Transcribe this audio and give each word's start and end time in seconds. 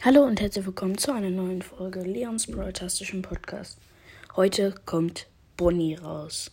Hallo 0.00 0.22
und 0.22 0.40
herzlich 0.40 0.64
willkommen 0.64 0.96
zu 0.96 1.12
einer 1.12 1.28
neuen 1.28 1.60
Folge 1.60 2.02
Leons 2.02 2.46
Broadcastischen 2.46 3.20
Podcast. 3.20 3.78
Heute 4.36 4.72
kommt 4.86 5.26
Bonnie 5.56 5.96
raus. 5.96 6.52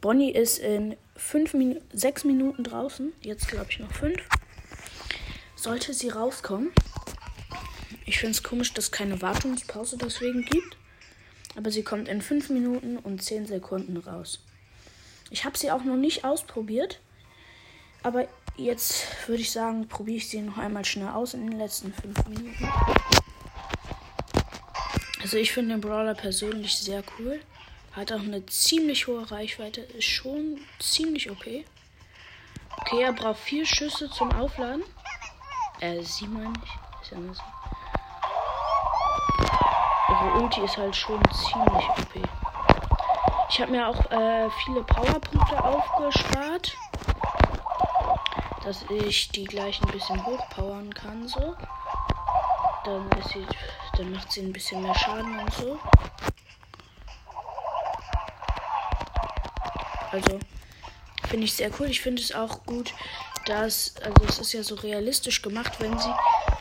Bonnie 0.00 0.32
ist 0.32 0.58
in 0.58 0.96
fünf 1.14 1.54
Min 1.54 1.80
sechs 1.92 2.24
Minuten 2.24 2.64
draußen. 2.64 3.12
Jetzt 3.20 3.46
glaube 3.46 3.66
ich 3.70 3.78
noch 3.78 3.92
fünf. 3.92 4.20
Sollte 5.54 5.94
sie 5.94 6.08
rauskommen. 6.08 6.72
Ich 8.06 8.18
finde 8.18 8.32
es 8.32 8.42
komisch, 8.42 8.74
dass 8.74 8.86
es 8.86 8.90
keine 8.90 9.22
Wartungspause 9.22 9.96
deswegen 9.96 10.44
gibt. 10.44 10.76
Aber 11.54 11.70
sie 11.70 11.84
kommt 11.84 12.08
in 12.08 12.20
fünf 12.20 12.50
Minuten 12.50 12.96
und 12.96 13.22
zehn 13.22 13.46
Sekunden 13.46 13.98
raus. 13.98 14.40
Ich 15.30 15.44
habe 15.44 15.56
sie 15.56 15.70
auch 15.70 15.84
noch 15.84 15.96
nicht 15.96 16.24
ausprobiert. 16.24 16.98
Aber 18.02 18.26
Jetzt 18.56 19.06
würde 19.26 19.40
ich 19.40 19.50
sagen, 19.50 19.88
probiere 19.88 20.18
ich 20.18 20.28
sie 20.28 20.42
noch 20.42 20.58
einmal 20.58 20.84
schnell 20.84 21.08
aus 21.08 21.32
in 21.32 21.50
den 21.50 21.58
letzten 21.58 21.92
5 21.94 22.28
Minuten. 22.28 22.72
Also 25.22 25.38
ich 25.38 25.52
finde 25.52 25.74
den 25.74 25.80
Brawler 25.80 26.14
persönlich 26.14 26.76
sehr 26.76 27.02
cool. 27.18 27.40
Hat 27.92 28.12
auch 28.12 28.20
eine 28.20 28.44
ziemlich 28.46 29.06
hohe 29.06 29.30
Reichweite. 29.30 29.80
Ist 29.80 30.04
schon 30.04 30.60
ziemlich 30.78 31.30
okay. 31.30 31.64
Okay, 32.78 33.02
er 33.02 33.12
braucht 33.12 33.40
vier 33.40 33.64
Schüsse 33.64 34.10
zum 34.10 34.30
Aufladen. 34.32 34.82
Äh, 35.80 36.02
sie 36.02 36.26
meine 36.26 36.52
ich. 36.62 37.02
Ist 37.02 37.12
ja 37.12 37.18
nur 37.18 37.34
so. 37.34 37.42
Ihre 40.10 40.42
Ulti 40.42 40.60
ist 40.60 40.76
halt 40.76 40.94
schon 40.94 41.20
ziemlich 41.30 41.88
OP. 41.88 42.28
Ich 43.48 43.60
habe 43.60 43.72
mir 43.72 43.88
auch 43.88 44.10
äh, 44.10 44.50
viele 44.64 44.82
Powerpunkte 44.82 45.64
aufgespart 45.64 46.76
dass 48.64 48.84
ich 48.90 49.28
die 49.30 49.44
gleich 49.44 49.80
ein 49.82 49.90
bisschen 49.90 50.24
hochpowern 50.24 50.92
kann, 50.94 51.26
so. 51.26 51.54
Dann 52.84 53.10
ist 53.18 53.30
sie, 53.30 53.46
dann 53.96 54.12
macht 54.12 54.32
sie 54.32 54.40
ein 54.40 54.52
bisschen 54.52 54.82
mehr 54.82 54.94
Schaden 54.94 55.38
und 55.38 55.52
so. 55.54 55.78
Also 60.10 60.38
finde 61.28 61.46
ich 61.46 61.54
sehr 61.54 61.70
cool. 61.78 61.86
Ich 61.88 62.00
finde 62.00 62.20
es 62.20 62.34
auch 62.34 62.64
gut, 62.64 62.92
dass, 63.46 63.94
also 64.02 64.24
es 64.28 64.38
ist 64.38 64.52
ja 64.52 64.62
so 64.62 64.74
realistisch 64.74 65.42
gemacht, 65.42 65.80
wenn 65.80 65.98
sie 65.98 66.12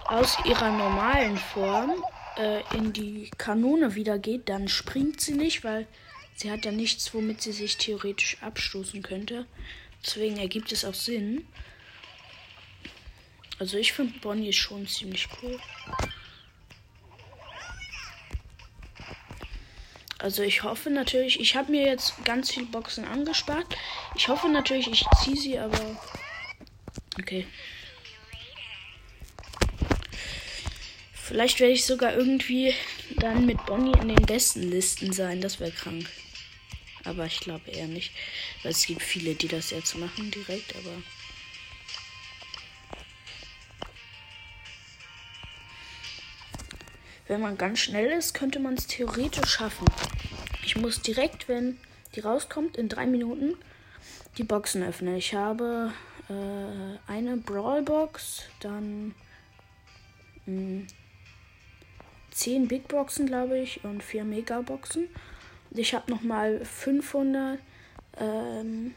aus 0.06 0.38
ihrer 0.46 0.72
normalen 0.72 1.38
Form 1.38 2.04
äh, 2.38 2.62
in 2.76 2.94
die 2.94 3.30
Kanone 3.38 3.96
wieder 3.96 4.18
geht, 4.20 4.50
dann 4.50 4.68
springt 4.68 5.22
sie 5.22 5.34
nicht, 5.34 5.64
weil 5.64 5.88
sie 6.36 6.52
hat 6.52 6.66
ja 6.66 6.72
nichts, 6.72 7.14
womit 7.14 7.42
sie 7.42 7.52
sich 7.52 7.78
theoretisch 7.78 8.38
abstoßen 8.42 9.04
könnte. 9.04 9.46
Deswegen 10.04 10.38
ergibt 10.38 10.72
es 10.72 10.86
auch 10.86 10.94
Sinn. 10.94 11.46
Also 13.62 13.78
ich 13.78 13.94
finde 13.94 14.18
Bonnie 14.22 14.54
schon 14.54 14.88
ziemlich 14.88 15.28
cool. 15.40 15.60
Also 20.18 20.42
ich 20.42 20.64
hoffe 20.64 20.90
natürlich, 20.90 21.40
ich 21.40 21.56
habe 21.56 21.70
mir 21.70 21.86
jetzt 21.86 22.26
ganz 22.26 22.50
viele 22.50 22.66
Boxen 22.66 23.06
angespart. 23.06 23.68
Ich 24.16 24.28
hoffe 24.30 24.50
natürlich, 24.50 24.88
ich 24.88 25.06
ziehe 25.22 25.38
sie, 25.38 25.60
aber 25.60 25.80
okay. 27.20 27.46
Vielleicht 31.14 31.60
werde 31.60 31.74
ich 31.74 31.86
sogar 31.86 32.16
irgendwie 32.16 32.74
dann 33.18 33.46
mit 33.46 33.64
Bonnie 33.68 34.00
in 34.02 34.08
den 34.08 34.26
besten 34.26 34.72
Listen 34.72 35.14
sein. 35.14 35.40
Das 35.40 35.60
wäre 35.60 35.70
krank. 35.70 36.10
Aber 37.04 37.28
ich 37.28 37.40
glaube 37.42 37.70
eher 37.70 37.88
nicht. 37.88 38.12
Weil 38.64 38.72
es 38.72 38.88
gibt 38.88 39.04
viele, 39.04 39.36
die 39.36 39.50
das 39.50 39.70
jetzt 39.70 39.96
machen 40.00 40.32
direkt, 40.32 40.76
aber. 40.78 41.04
Wenn 47.32 47.40
man 47.40 47.58
ganz 47.58 47.80
schnell 47.80 48.12
ist, 48.12 48.34
könnte 48.34 48.60
man 48.60 48.74
es 48.74 48.88
theoretisch 48.88 49.52
schaffen. 49.52 49.88
Ich 50.66 50.76
muss 50.76 51.02
direkt, 51.02 51.48
wenn 51.48 51.78
die 52.14 52.20
rauskommt, 52.20 52.76
in 52.76 52.90
drei 52.90 53.06
Minuten 53.06 53.56
die 54.38 54.44
Boxen 54.44 54.84
öffnen. 54.84 55.16
Ich 55.16 55.34
habe 55.34 55.94
äh, 56.28 57.10
eine 57.10 57.38
Brawlbox, 57.38 58.42
dann 58.60 59.16
mh, 60.46 60.82
hm, 60.82 60.88
zehn 62.32 62.68
Big 62.68 62.90
Boxen, 62.90 63.28
glaube 63.28 63.60
ich, 63.60 63.82
und 63.86 64.04
vier 64.04 64.26
Megaboxen. 64.26 65.08
Ich 65.70 65.94
habe 65.94 66.12
nochmal 66.12 66.66
500 66.66 67.60
ähm, 68.18 68.94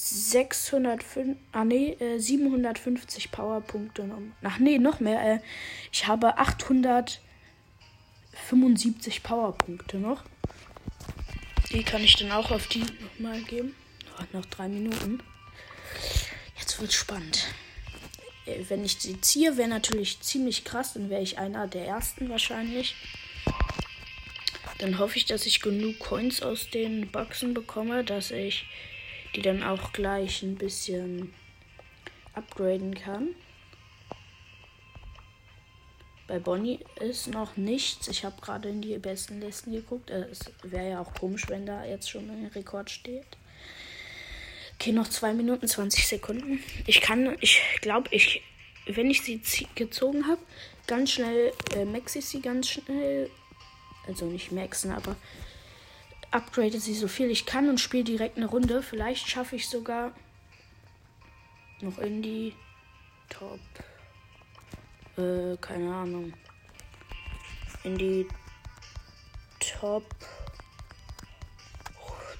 605, 0.00 1.36
ah 1.52 1.64
nee, 1.64 1.92
äh, 1.94 2.18
750 2.18 3.32
Powerpunkte. 3.32 4.08
Ach 4.42 4.58
nee, 4.58 4.78
noch 4.78 5.00
mehr. 5.00 5.20
Äh, 5.20 5.40
ich 5.92 6.06
habe 6.06 6.38
875 6.38 9.24
Powerpunkte 9.24 9.98
noch. 9.98 10.22
Die 11.72 11.82
kann 11.82 12.04
ich 12.04 12.14
dann 12.16 12.30
auch 12.30 12.52
auf 12.52 12.68
die 12.68 12.80
nochmal 12.80 13.42
geben. 13.42 13.74
Oh, 14.18 14.24
noch 14.32 14.46
drei 14.46 14.68
Minuten. 14.68 15.22
Jetzt 16.58 16.80
wird's 16.80 16.94
spannend. 16.94 17.48
Äh, 18.46 18.62
wenn 18.68 18.84
ich 18.84 19.00
sie 19.00 19.20
ziehe, 19.20 19.56
wäre 19.56 19.68
natürlich 19.68 20.20
ziemlich 20.20 20.62
krass. 20.64 20.92
Dann 20.92 21.10
wäre 21.10 21.22
ich 21.22 21.38
einer 21.38 21.66
der 21.66 21.86
ersten 21.86 22.30
wahrscheinlich. 22.30 22.94
Dann 24.78 25.00
hoffe 25.00 25.16
ich, 25.16 25.26
dass 25.26 25.44
ich 25.44 25.60
genug 25.60 25.98
Coins 25.98 26.40
aus 26.40 26.70
den 26.70 27.10
Boxen 27.10 27.52
bekomme, 27.52 28.04
dass 28.04 28.30
ich 28.30 28.64
die 29.38 29.42
dann 29.42 29.62
auch 29.62 29.92
gleich 29.92 30.42
ein 30.42 30.56
bisschen 30.56 31.32
upgraden 32.34 32.96
kann. 32.96 33.36
Bei 36.26 36.40
Bonnie 36.40 36.80
ist 36.98 37.28
noch 37.28 37.56
nichts. 37.56 38.08
Ich 38.08 38.24
habe 38.24 38.40
gerade 38.40 38.68
in 38.68 38.82
die 38.82 38.98
besten 38.98 39.40
Listen 39.40 39.70
geguckt. 39.70 40.10
Äh, 40.10 40.26
es 40.28 40.40
wäre 40.64 40.90
ja 40.90 41.00
auch 41.00 41.14
komisch, 41.14 41.48
wenn 41.48 41.66
da 41.66 41.84
jetzt 41.84 42.10
schon 42.10 42.28
ein 42.28 42.50
Rekord 42.52 42.90
steht. 42.90 43.38
Okay, 44.74 44.90
noch 44.90 45.06
2 45.06 45.34
Minuten 45.34 45.68
20 45.68 46.08
Sekunden. 46.08 46.60
Ich 46.86 47.00
kann, 47.00 47.36
ich 47.40 47.62
glaube, 47.80 48.08
ich, 48.10 48.42
wenn 48.86 49.08
ich 49.08 49.22
sie 49.22 49.40
gezogen 49.76 50.26
habe, 50.26 50.40
ganz 50.88 51.12
schnell 51.12 51.52
äh, 51.76 51.84
max 51.84 52.16
ich 52.16 52.26
sie 52.26 52.42
ganz 52.42 52.70
schnell. 52.70 53.30
Also 54.08 54.26
nicht 54.26 54.50
maxen, 54.50 54.90
aber 54.90 55.14
upgrade 56.30 56.78
sie 56.78 56.94
so 56.94 57.08
viel 57.08 57.30
ich 57.30 57.46
kann 57.46 57.68
und 57.68 57.80
spiele 57.80 58.04
direkt 58.04 58.36
eine 58.36 58.46
Runde. 58.46 58.82
Vielleicht 58.82 59.28
schaffe 59.28 59.56
ich 59.56 59.68
sogar 59.68 60.12
noch 61.80 61.98
in 61.98 62.22
die 62.22 62.54
Top. 63.28 63.60
Äh, 65.16 65.56
keine 65.60 65.94
Ahnung. 65.94 66.32
In 67.84 67.96
die 67.96 68.26
Top 69.60 70.04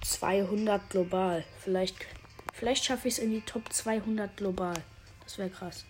200 0.03 0.91
global. 0.91 1.45
Vielleicht, 1.61 1.97
vielleicht 2.53 2.85
schaffe 2.85 3.09
ich 3.09 3.15
es 3.15 3.21
in 3.21 3.31
die 3.31 3.43
Top 3.43 3.73
200 3.73 4.37
global. 4.37 4.75
Das 5.25 5.39
wäre 5.39 5.51
krass. 5.51 5.85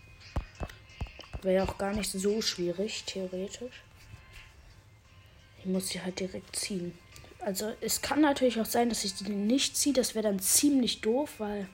Wäre 1.43 1.57
ja 1.57 1.65
auch 1.65 1.79
gar 1.79 1.93
nicht 1.95 2.11
so 2.11 2.43
schwierig, 2.43 3.05
theoretisch. 3.05 3.83
Ich 5.61 5.67
muss 5.67 5.89
sie 5.89 6.03
halt 6.03 6.19
direkt 6.21 6.57
ziehen. 6.57 6.99
Also 7.41 7.73
es 7.81 8.03
kann 8.03 8.21
natürlich 8.21 8.61
auch 8.61 8.67
sein, 8.67 8.89
dass 8.89 9.05
ich 9.05 9.15
die 9.15 9.31
nicht 9.31 9.77
ziehe. 9.77 9.95
Das 9.95 10.15
wäre 10.15 10.25
dann 10.25 10.41
ziemlich 10.41 11.01
doof, 11.01 11.35
weil 11.39 11.69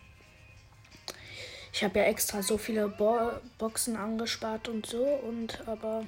ich 1.73 1.83
habe 1.83 1.99
ja 1.99 2.05
extra 2.05 2.43
so 2.43 2.59
viele 2.59 2.89
Bo 2.89 3.33
Boxen 3.59 3.97
angespart 3.97 4.69
und 4.69 4.87
so. 4.87 5.05
Und 5.05 5.67
aber 5.67 6.05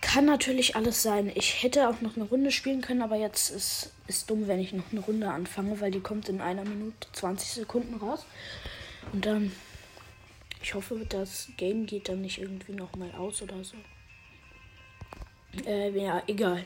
kann 0.00 0.24
natürlich 0.24 0.74
alles 0.74 1.02
sein. 1.02 1.30
Ich 1.34 1.62
hätte 1.62 1.88
auch 1.88 2.00
noch 2.00 2.16
eine 2.16 2.24
Runde 2.24 2.50
spielen 2.50 2.80
können, 2.80 3.00
aber 3.00 3.16
jetzt 3.16 3.50
ist 3.50 3.92
es 4.08 4.26
dumm, 4.26 4.48
wenn 4.48 4.58
ich 4.58 4.72
noch 4.72 4.90
eine 4.90 5.00
Runde 5.00 5.30
anfange, 5.30 5.80
weil 5.80 5.92
die 5.92 6.00
kommt 6.00 6.28
in 6.28 6.40
einer 6.40 6.64
Minute 6.64 7.06
20 7.12 7.50
Sekunden 7.52 7.94
raus. 7.94 8.26
Und 9.12 9.24
dann, 9.24 9.52
ich 10.62 10.74
hoffe, 10.74 11.06
das 11.08 11.48
Game 11.56 11.86
geht 11.86 12.08
dann 12.08 12.22
nicht 12.22 12.38
irgendwie 12.38 12.72
nochmal 12.72 13.12
aus 13.12 13.40
oder 13.40 13.62
so. 13.62 13.76
Äh, 15.64 15.90
ja, 15.90 16.22
egal. 16.26 16.64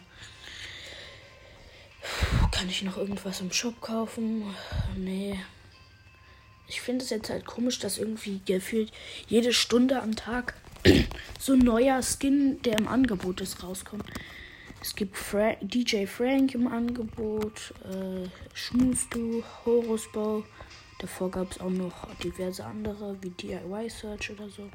Kann 2.55 2.69
ich 2.69 2.83
noch 2.83 2.97
irgendwas 2.97 3.41
im 3.41 3.51
Shop 3.51 3.81
kaufen? 3.81 4.45
Nee. 4.97 5.41
Ich 6.69 6.81
finde 6.81 7.03
es 7.03 7.11
jetzt 7.11 7.29
halt 7.29 7.45
komisch, 7.45 7.81
dass 7.81 7.99
irgendwie 7.99 8.41
gefühlt 8.47 8.93
jede 9.27 9.53
Stunde 9.53 10.01
am 10.01 10.15
Tag 10.15 10.55
so 11.41 11.55
ein 11.55 11.59
neuer 11.59 12.01
Skin, 12.01 12.63
der 12.63 12.79
im 12.79 12.87
Angebot 12.87 13.41
ist, 13.41 13.65
rauskommt. 13.65 14.05
Es 14.81 14.95
gibt 14.95 15.17
Fra 15.17 15.55
DJ 15.63 16.07
Frank 16.07 16.55
im 16.55 16.69
Angebot, 16.69 17.75
äh, 17.91 18.29
Schmusdu, 18.55 19.43
Horus 19.67 20.07
Bow. 20.13 20.45
Davor 21.01 21.33
gab 21.33 21.51
es 21.51 21.61
auch 21.61 21.71
noch 21.71 22.15
diverse 22.23 22.65
andere, 22.65 23.17
wie 23.21 23.31
DIY 23.31 23.91
Search 23.91 24.31
oder 24.31 24.49
so. 24.49 24.71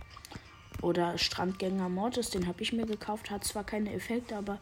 Oder 0.81 1.17
Strandgänger 1.17 1.87
Mortis, 1.87 2.29
den 2.29 2.45
habe 2.45 2.61
ich 2.61 2.73
mir 2.73 2.85
gekauft. 2.85 3.31
Hat 3.31 3.45
zwar 3.45 3.63
keine 3.63 3.93
Effekte, 3.93 4.35
aber 4.35 4.59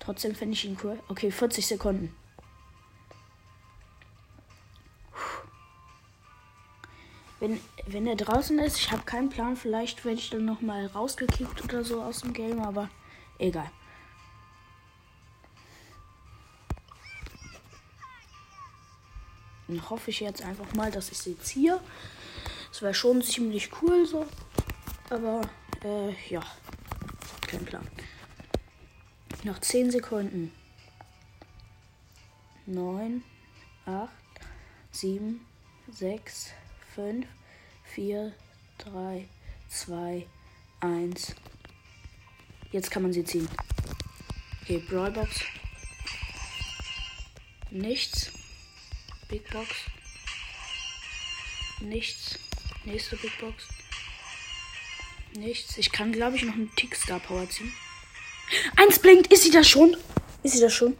trotzdem 0.00 0.34
finde 0.34 0.54
ich 0.54 0.64
ihn 0.64 0.76
cool. 0.82 0.98
Okay, 1.06 1.30
40 1.30 1.64
Sekunden. 1.64 2.12
Wenn, 7.40 7.58
wenn 7.86 8.06
er 8.06 8.16
draußen 8.16 8.58
ist, 8.58 8.78
ich 8.78 8.92
habe 8.92 9.02
keinen 9.02 9.30
Plan, 9.30 9.56
vielleicht 9.56 10.04
werde 10.04 10.18
ich 10.18 10.28
dann 10.28 10.44
nochmal 10.44 10.86
rausgekickt 10.86 11.64
oder 11.64 11.82
so 11.82 12.02
aus 12.02 12.20
dem 12.20 12.34
Game, 12.34 12.60
aber 12.60 12.90
egal. 13.38 13.70
Dann 19.68 19.88
hoffe 19.88 20.10
ich 20.10 20.20
jetzt 20.20 20.42
einfach 20.42 20.70
mal, 20.74 20.90
dass 20.90 21.10
ich 21.10 21.18
sie 21.18 21.38
ziehe. 21.38 21.80
Das 22.70 22.82
wäre 22.82 22.92
schon 22.92 23.22
ziemlich 23.22 23.70
cool 23.80 24.04
so. 24.04 24.26
Aber 25.08 25.40
äh, 25.82 26.12
ja, 26.28 26.42
kein 27.46 27.64
Plan. 27.64 27.86
Noch 29.44 29.58
10 29.60 29.92
Sekunden. 29.92 30.52
9, 32.66 33.22
8, 33.86 34.10
7, 34.92 35.40
6, 35.90 36.50
5, 36.94 37.26
4, 37.94 38.32
3, 38.78 39.28
2, 39.68 40.26
1. 40.80 41.34
Jetzt 42.72 42.90
kann 42.90 43.02
man 43.02 43.12
sie 43.12 43.24
ziehen. 43.24 43.48
Okay, 44.62 44.78
Brawlbox. 44.78 45.40
Nichts. 47.70 48.32
Big 49.28 49.48
Box. 49.50 49.68
Nichts. 51.80 52.38
Nächste 52.84 53.16
Big 53.16 53.38
Box. 53.38 53.68
Nichts. 55.34 55.78
Ich 55.78 55.92
kann, 55.92 56.12
glaube 56.12 56.36
ich, 56.36 56.42
noch 56.42 56.54
einen 56.54 56.74
Tick 56.74 56.96
Star 56.96 57.20
Power 57.20 57.48
ziehen. 57.48 57.72
Eins 58.76 58.98
blinkt. 58.98 59.32
Ist 59.32 59.44
sie 59.44 59.50
das 59.50 59.68
schon? 59.68 59.96
Ist 60.42 60.54
sie 60.54 60.60
das 60.60 60.74
schon? 60.74 60.96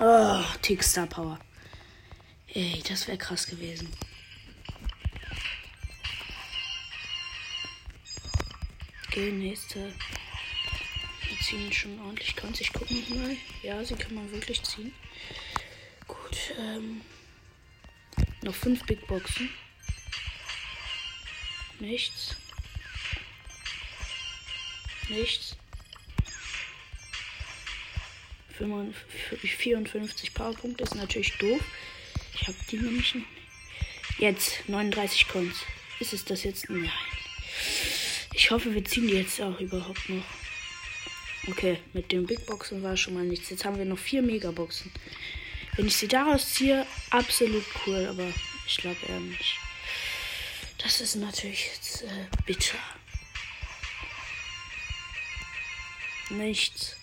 Oh, 0.00 0.44
Tick 0.60 0.84
Star 0.84 1.06
Power. 1.06 1.38
Ey, 2.48 2.82
das 2.86 3.08
wäre 3.08 3.18
krass 3.18 3.46
gewesen. 3.46 3.90
Okay, 9.18 9.32
nächste. 9.32 9.92
Wir 11.26 11.38
ziehen 11.40 11.72
schon 11.72 11.98
ordentlich. 12.02 12.36
Kann 12.36 12.54
ich 12.56 12.72
gucken 12.72 13.02
mal. 13.08 13.36
Ja, 13.64 13.84
sie 13.84 13.96
kann 13.96 14.14
man 14.14 14.30
wirklich 14.30 14.62
ziehen. 14.62 14.94
Gut, 16.06 16.54
ähm. 16.56 17.00
Noch 18.42 18.54
fünf 18.54 18.86
Big 18.86 19.04
Boxen. 19.08 19.50
Nichts. 21.80 22.36
Nichts. 25.08 25.56
54 29.56 30.32
Powerpunkte 30.32 30.84
ist 30.84 30.94
natürlich 30.94 31.36
doof. 31.38 31.60
Ich 32.34 32.46
habe 32.46 32.58
die 32.70 32.76
nämlich 32.76 33.16
noch 33.16 33.26
Jetzt 34.18 34.68
39 34.68 35.26
Cons. 35.26 35.56
Ist 35.98 36.12
es 36.12 36.24
das 36.24 36.44
jetzt? 36.44 36.70
Nein. 36.70 36.88
Ich 38.38 38.52
hoffe, 38.52 38.72
wir 38.72 38.84
ziehen 38.84 39.08
die 39.08 39.14
jetzt 39.14 39.40
auch 39.40 39.58
überhaupt 39.58 40.08
noch. 40.08 40.22
Okay, 41.48 41.80
mit 41.92 42.12
den 42.12 42.24
Big 42.24 42.46
Boxen 42.46 42.84
war 42.84 42.96
schon 42.96 43.14
mal 43.14 43.24
nichts. 43.24 43.50
Jetzt 43.50 43.64
haben 43.64 43.76
wir 43.78 43.84
noch 43.84 43.98
vier 43.98 44.22
Megaboxen. 44.22 44.92
Wenn 45.74 45.88
ich 45.88 45.96
sie 45.96 46.06
daraus 46.06 46.54
ziehe, 46.54 46.86
absolut 47.10 47.64
cool, 47.84 48.06
aber 48.06 48.32
ich 48.64 48.76
glaube 48.76 48.96
eher 49.08 49.18
nicht. 49.18 49.56
Das 50.78 51.00
ist 51.00 51.16
natürlich 51.16 51.66
jetzt 51.66 52.02
äh, 52.04 52.26
bitter. 52.46 52.78
Nichts. 56.30 56.94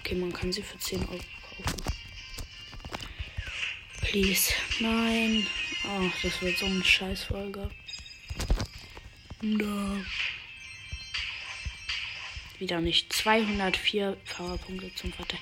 Okay, 0.00 0.14
man 0.14 0.32
kann 0.32 0.50
sie 0.50 0.62
für 0.62 0.78
10 0.78 1.00
Euro 1.08 1.20
kaufen. 1.42 1.82
Please. 4.00 4.50
Nein. 4.80 5.46
Oh, 5.86 6.10
das 6.22 6.40
wird 6.40 6.58
so 6.58 6.66
eine 6.66 6.82
Scheißfolge. 6.84 7.70
No. 9.42 10.02
Wieder 12.58 12.80
nicht. 12.80 13.12
204 13.12 14.16
Powerpunkte 14.36 14.94
zum 14.94 15.12
Vater. 15.12 15.36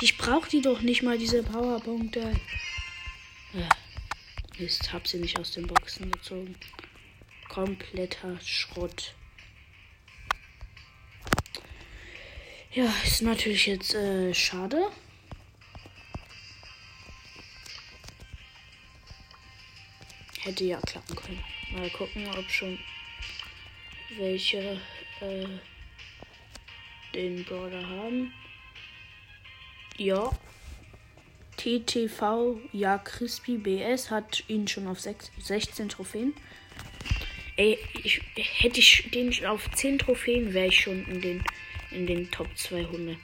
Ich 0.00 0.16
brauche 0.16 0.48
die 0.48 0.60
doch 0.60 0.80
nicht 0.80 1.02
mal, 1.02 1.18
diese 1.18 1.42
Powerpunkte. 1.42 2.38
Mist, 4.58 4.92
hab 4.92 5.08
sie 5.08 5.18
nicht 5.18 5.38
aus 5.38 5.50
den 5.52 5.66
Boxen 5.66 6.10
gezogen. 6.12 6.54
Kompletter 7.48 8.38
Schrott. 8.40 9.14
Ja, 12.72 12.92
ist 13.04 13.22
natürlich 13.22 13.66
jetzt 13.66 13.94
äh, 13.94 14.34
schade. 14.34 14.90
Hätte 20.44 20.64
ja 20.64 20.80
klappen 20.80 21.16
können. 21.16 21.44
Mal 21.72 21.90
gucken, 21.90 22.26
ob 22.28 22.48
schon 22.50 22.78
welche 24.18 24.80
äh, 25.20 25.46
den 27.14 27.44
Brawler 27.44 27.86
haben. 27.88 28.32
Ja. 29.96 30.30
TTV, 31.56 32.60
ja, 32.72 32.98
Crispy 32.98 33.56
BS 33.56 34.10
hat 34.10 34.44
ihn 34.48 34.68
schon 34.68 34.86
auf 34.86 35.00
6, 35.00 35.32
16 35.38 35.88
Trophäen. 35.88 36.34
Ey, 37.56 37.78
ich, 38.02 38.20
hätte 38.36 38.80
ich 38.80 39.10
den 39.12 39.46
auf 39.46 39.70
10 39.70 39.98
Trophäen, 39.98 40.52
wäre 40.52 40.66
ich 40.66 40.80
schon 40.80 41.06
in 41.06 41.20
den 41.20 41.44
in 41.94 42.06
den 42.06 42.30
Top 42.30 42.48
200. 42.56 43.16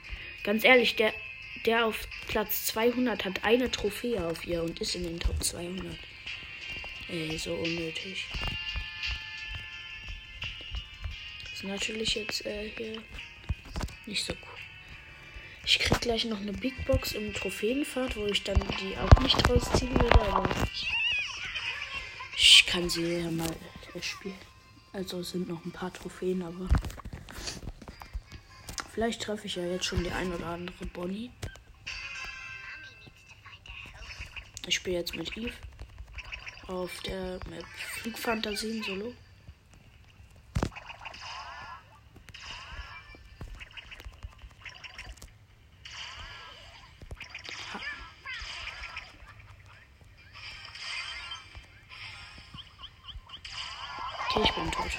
Ganz 0.45 0.65
ehrlich, 0.65 0.97
der, 0.97 1.13
der 1.67 1.87
auf 1.87 2.09
Platz 2.29 2.67
200 2.67 3.25
hat 3.25 3.45
eine 3.45 3.71
Trophäe 3.71 4.25
auf 4.25 4.47
ihr 4.47 4.63
und 4.63 4.81
ist 4.81 4.95
in 4.95 5.05
den 5.05 5.21
Top 5.21 5.43
200. 5.43 5.99
Ey, 7.11 7.37
so 7.37 7.55
unnötig. 7.55 8.27
Ist 11.53 11.65
natürlich 11.65 12.15
jetzt 12.15 12.47
äh, 12.47 12.71
hier 12.77 13.03
nicht 14.07 14.25
so 14.25 14.33
cool. 14.33 14.59
Ich 15.65 15.79
krieg 15.79 16.01
gleich 16.01 16.25
noch 16.25 16.41
eine 16.41 16.53
Big 16.53 16.87
Box 16.87 17.13
im 17.13 17.35
Trophäenfahrt, 17.35 18.17
wo 18.17 18.27
ich 18.27 18.43
dann 18.45 18.61
die 18.81 18.97
auch 18.97 19.21
nicht 19.21 19.49
rausziehen 19.49 19.93
würde, 20.01 20.21
aber 20.21 20.67
ich 22.37 22.65
kann 22.67 22.89
sie 22.89 23.19
ja 23.19 23.31
mal 23.31 23.57
spielen. 24.01 24.39
Also 24.93 25.21
es 25.21 25.31
sind 25.31 25.49
noch 25.49 25.65
ein 25.65 25.73
paar 25.73 25.93
Trophäen, 25.93 26.43
aber 26.43 26.69
Vielleicht 29.01 29.23
treffe 29.23 29.47
ich 29.47 29.57
ja 29.57 29.65
jetzt 29.65 29.87
schon 29.87 30.03
die 30.03 30.11
ein 30.11 30.33
oder 30.33 30.47
andere 30.47 30.85
Bonnie. 30.87 31.31
Ich 34.67 34.75
spiele 34.75 34.99
jetzt 34.99 35.15
mit 35.15 35.35
Eve 35.37 35.55
auf 36.71 37.01
der 37.03 37.41
Map 37.49 37.65
Flugfantasien 37.75 38.83
Solo. 38.83 39.13
Okay, 54.29 54.43
ich 54.45 54.55
bin 54.55 54.71
tot. 54.71 54.91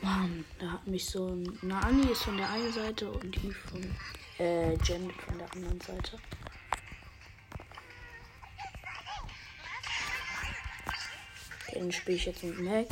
Mann, 0.00 0.44
da 0.58 0.72
hat 0.72 0.86
mich 0.88 1.04
so 1.04 1.28
ein. 1.28 1.58
Nani 1.62 2.10
ist 2.10 2.24
von 2.24 2.36
der 2.36 2.50
einen 2.50 2.72
Seite 2.72 3.10
und 3.10 3.34
die 3.36 3.52
von. 3.52 3.94
Äh, 4.38 4.74
Jen 4.82 5.10
von 5.12 5.38
der 5.38 5.52
anderen 5.52 5.80
Seite. 5.80 6.18
Dann 11.74 11.92
spiele 11.92 12.16
ich 12.16 12.26
jetzt 12.26 12.42
mit 12.42 12.58
Mac. 12.60 12.86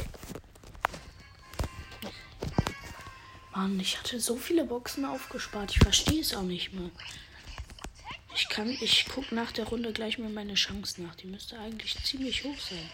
Mann, 3.52 3.78
ich 3.78 3.98
hatte 3.98 4.20
so 4.20 4.36
viele 4.36 4.64
Boxen 4.64 5.04
aufgespart. 5.04 5.70
Ich 5.72 5.80
verstehe 5.80 6.20
es 6.20 6.34
auch 6.34 6.42
nicht 6.42 6.72
mehr. 6.72 6.90
Ich 8.34 8.48
kann, 8.48 8.70
ich 8.70 9.06
gucke 9.06 9.34
nach 9.34 9.52
der 9.52 9.66
Runde 9.66 9.92
gleich 9.92 10.18
mal 10.18 10.30
meine 10.30 10.54
Chance 10.54 11.02
nach. 11.02 11.14
Die 11.16 11.26
müsste 11.26 11.58
eigentlich 11.58 12.02
ziemlich 12.04 12.44
hoch 12.44 12.58
sein. 12.58 12.90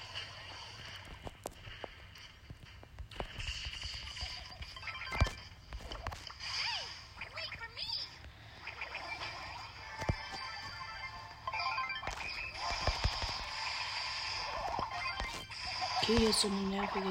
Hier 16.19 16.31
ist 16.31 16.41
so 16.41 16.49
eine 16.49 16.57
nervige 16.57 17.09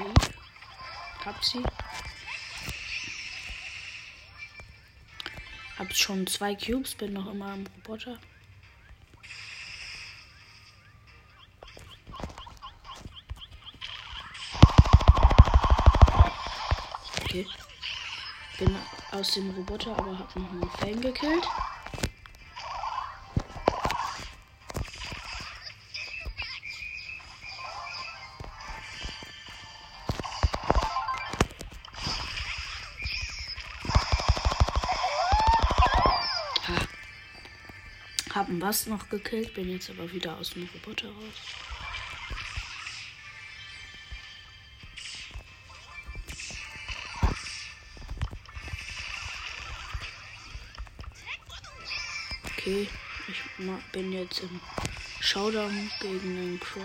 sie. 1.42 1.62
Hab 5.78 5.94
schon 5.94 6.26
zwei 6.26 6.54
Cubes, 6.54 6.94
bin 6.94 7.12
noch 7.12 7.26
immer 7.30 7.52
am 7.52 7.66
Roboter. 7.76 8.18
Okay. 17.22 17.46
Bin 18.58 18.76
aus 19.12 19.32
dem 19.32 19.50
Roboter, 19.50 19.96
aber 19.98 20.18
hab 20.18 20.34
noch 20.36 20.50
einen 20.50 20.70
Fan 20.70 21.00
gekillt. 21.00 21.46
Habe 38.46 38.52
einen 38.52 38.60
Bass 38.60 38.86
noch 38.86 39.08
gekillt, 39.08 39.54
bin 39.54 39.68
jetzt 39.68 39.90
aber 39.90 40.12
wieder 40.12 40.36
aus 40.36 40.50
dem 40.50 40.68
Roboter 40.72 41.08
raus. 41.08 41.34
Okay, 52.44 52.88
ich 53.26 53.66
bin 53.90 54.12
jetzt 54.12 54.40
im 54.40 54.60
Showdown 55.20 55.90
gegen 56.00 56.36
den 56.36 56.60
Crow. 56.60 56.82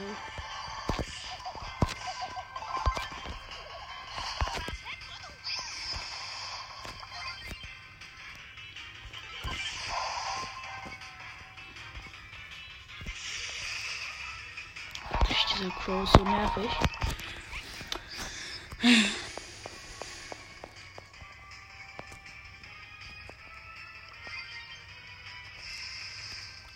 Dieser 15.61 15.73
Crow 15.73 16.09
so 16.09 16.23
nervig. 16.23 16.71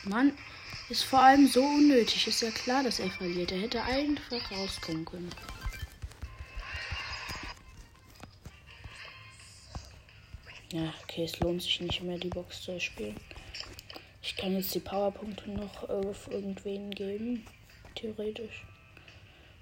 Mann, 0.04 0.38
ist 0.90 1.04
vor 1.04 1.20
allem 1.20 1.48
so 1.48 1.64
unnötig. 1.64 2.28
Ist 2.28 2.44
ja 2.44 2.52
klar, 2.52 2.84
dass 2.84 3.00
er 3.00 3.10
verliert. 3.10 3.52
Er 3.52 3.62
hätte 3.62 3.82
einfach 3.82 4.52
rauskommen 4.52 5.04
können. 5.04 5.32
Ja, 10.72 10.94
okay, 11.02 11.24
es 11.24 11.40
lohnt 11.40 11.64
sich 11.64 11.82
nicht 11.82 12.04
mehr, 12.04 12.20
die 12.20 12.30
Box 12.30 12.62
zu 12.62 12.80
spielen. 12.80 13.20
Ich 14.22 14.36
kann 14.36 14.56
jetzt 14.56 14.76
die 14.76 14.80
Powerpunkte 14.80 15.50
noch 15.50 15.90
auf 15.90 16.28
irgendwen 16.30 16.92
geben, 16.92 17.48
theoretisch. 17.96 18.64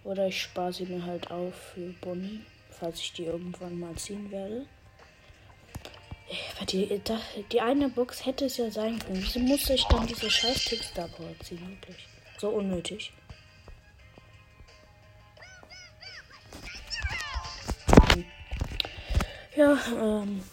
Oder 0.03 0.27
ich 0.27 0.41
spare 0.41 0.73
sie 0.73 0.85
mir 0.85 1.05
halt 1.05 1.31
auf 1.31 1.53
für 1.73 1.93
Bonnie, 2.01 2.41
falls 2.71 2.99
ich 2.99 3.13
die 3.13 3.25
irgendwann 3.25 3.79
mal 3.79 3.95
ziehen 3.95 4.29
werde. 4.31 4.65
Die, 6.69 7.01
die 7.51 7.61
eine 7.61 7.89
Box 7.89 8.25
hätte 8.25 8.45
es 8.45 8.57
ja 8.57 8.69
sein 8.71 8.99
können. 8.99 9.21
Wieso 9.21 9.39
musste 9.39 9.73
ich 9.73 9.85
dann 9.85 10.07
diese 10.07 10.29
scheiß 10.29 10.65
Tickstar-Power 10.65 11.39
ziehen? 11.43 11.69
Wirklich. 11.69 12.07
So 12.37 12.49
unnötig. 12.49 13.13
Ja, 19.55 19.77
ähm. 19.95 20.43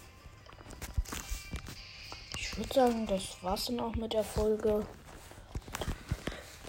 Ich 2.37 2.57
würde 2.59 2.75
sagen, 2.75 3.07
das 3.07 3.43
war's 3.43 3.65
dann 3.67 3.81
auch 3.81 3.95
mit 3.95 4.13
der 4.13 4.25
Folge. 4.25 4.87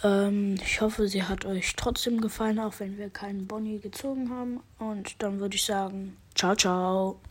Ähm, 0.03 0.55
ich 0.63 0.81
hoffe, 0.81 1.08
sie 1.08 1.24
hat 1.24 1.46
euch 1.46 1.75
trotzdem 1.75 2.22
gefallen, 2.22 2.60
auch 2.60 2.74
wenn 2.79 2.98
wir 2.98 3.10
keinen 3.10 3.48
Bonnie 3.48 3.79
gezogen 3.79 4.29
haben. 4.29 4.60
Und 4.79 5.22
dann 5.22 5.39
würde 5.39 5.55
ich 5.55 5.65
sagen, 5.65 6.17
ciao, 6.36 6.55
ciao. 6.55 7.22